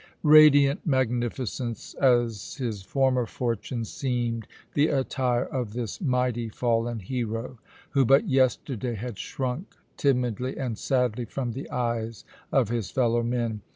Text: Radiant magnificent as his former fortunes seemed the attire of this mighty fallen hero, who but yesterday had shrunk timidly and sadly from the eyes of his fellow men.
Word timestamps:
Radiant 0.23 0.83
magnificent 0.83 1.93
as 2.01 2.55
his 2.55 2.81
former 2.81 3.27
fortunes 3.27 3.91
seemed 3.91 4.47
the 4.73 4.87
attire 4.87 5.43
of 5.45 5.73
this 5.73 6.01
mighty 6.01 6.49
fallen 6.49 6.97
hero, 6.97 7.59
who 7.91 8.03
but 8.03 8.27
yesterday 8.27 8.95
had 8.95 9.19
shrunk 9.19 9.75
timidly 9.97 10.57
and 10.57 10.79
sadly 10.79 11.25
from 11.25 11.51
the 11.51 11.69
eyes 11.69 12.25
of 12.51 12.69
his 12.69 12.89
fellow 12.89 13.21
men. 13.21 13.61